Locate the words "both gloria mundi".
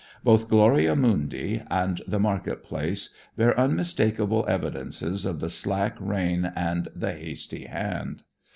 0.23-1.61